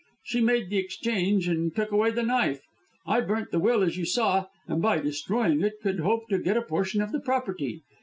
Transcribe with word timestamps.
She 0.23 0.41
made 0.41 0.71
the 0.71 0.79
exchange 0.79 1.47
and 1.47 1.75
took 1.75 1.91
away 1.91 2.09
the 2.09 2.23
knife. 2.23 2.63
I 3.05 3.21
burnt 3.21 3.51
the 3.51 3.59
will 3.59 3.83
as 3.83 3.97
you 3.97 4.05
saw, 4.07 4.47
and 4.67 4.81
by 4.81 4.97
destroying 4.99 5.61
it 5.61 5.73
could 5.79 5.99
hope 5.99 6.27
to 6.29 6.39
get 6.39 6.57
a 6.57 6.63
portion 6.63 7.03
of 7.03 7.11
the 7.11 7.19
property. 7.19 7.83